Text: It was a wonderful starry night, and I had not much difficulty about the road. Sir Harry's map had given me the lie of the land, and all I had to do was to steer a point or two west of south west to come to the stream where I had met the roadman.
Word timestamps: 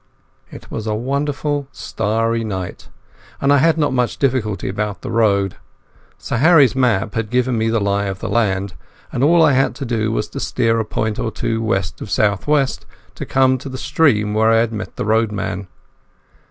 It 0.49 0.71
was 0.71 0.87
a 0.87 0.95
wonderful 0.95 1.67
starry 1.71 2.43
night, 2.43 2.89
and 3.39 3.53
I 3.53 3.59
had 3.59 3.77
not 3.77 3.93
much 3.93 4.17
difficulty 4.17 4.67
about 4.67 5.01
the 5.03 5.11
road. 5.11 5.57
Sir 6.17 6.37
Harry's 6.37 6.75
map 6.75 7.13
had 7.13 7.29
given 7.29 7.55
me 7.55 7.69
the 7.69 7.79
lie 7.79 8.05
of 8.05 8.17
the 8.17 8.27
land, 8.27 8.73
and 9.11 9.23
all 9.23 9.43
I 9.43 9.51
had 9.53 9.75
to 9.75 9.85
do 9.85 10.11
was 10.11 10.27
to 10.29 10.39
steer 10.39 10.79
a 10.79 10.85
point 10.85 11.19
or 11.19 11.29
two 11.29 11.61
west 11.61 12.01
of 12.01 12.09
south 12.09 12.47
west 12.47 12.87
to 13.13 13.27
come 13.27 13.59
to 13.59 13.69
the 13.69 13.77
stream 13.77 14.33
where 14.33 14.49
I 14.49 14.57
had 14.57 14.73
met 14.73 14.95
the 14.95 15.05
roadman. 15.05 15.67